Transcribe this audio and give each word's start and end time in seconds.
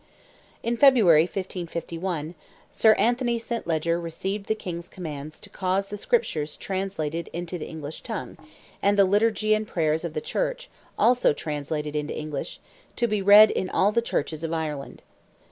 In 0.63 0.77
February, 0.77 1.25
1551, 1.25 2.33
Sir 2.71 2.93
Anthony 2.95 3.37
St. 3.37 3.67
Leger 3.67 4.01
received 4.01 4.47
the 4.47 4.55
King's 4.55 4.89
commands 4.89 5.39
to 5.39 5.47
cause 5.47 5.85
the 5.85 5.95
Scriptures 5.95 6.57
translated 6.57 7.29
into 7.33 7.59
the 7.59 7.67
English 7.67 8.01
tongue, 8.01 8.35
and 8.81 8.97
the 8.97 9.05
Liturgy 9.05 9.53
and 9.53 9.67
Prayers 9.67 10.03
of 10.03 10.13
the 10.13 10.19
Church, 10.19 10.71
also 10.97 11.33
translated 11.33 11.95
into 11.95 12.17
English, 12.17 12.59
to 12.95 13.05
be 13.07 13.21
read 13.21 13.51
in 13.51 13.69
all 13.69 13.91
the 13.91 14.01
churches 14.01 14.43
of 14.43 14.51
Ireland. 14.51 15.03